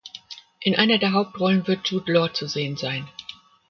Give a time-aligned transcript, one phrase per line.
[0.61, 3.07] In einer der Hauptrollen wird Jude Law zu sehen sein.